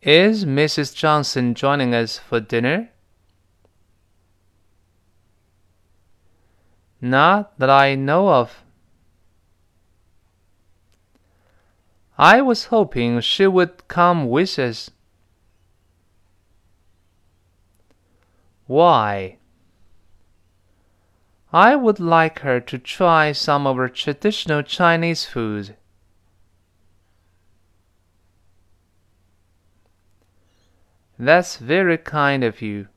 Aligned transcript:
Is 0.00 0.44
Mrs. 0.44 0.94
Johnson 0.94 1.54
joining 1.54 1.92
us 1.92 2.18
for 2.18 2.38
dinner? 2.38 2.90
Not 7.00 7.58
that 7.58 7.68
I 7.68 7.96
know 7.96 8.28
of. 8.28 8.62
I 12.16 12.40
was 12.40 12.66
hoping 12.66 13.20
she 13.20 13.46
would 13.48 13.88
come 13.88 14.28
with 14.28 14.58
us. 14.58 14.90
Why? 18.66 19.38
I 21.52 21.74
would 21.74 21.98
like 21.98 22.40
her 22.40 22.60
to 22.60 22.78
try 22.78 23.32
some 23.32 23.66
of 23.66 23.78
our 23.78 23.88
traditional 23.88 24.62
Chinese 24.62 25.24
food. 25.24 25.77
That's 31.18 31.56
very 31.56 31.98
kind 31.98 32.44
of 32.44 32.62
you. 32.62 32.88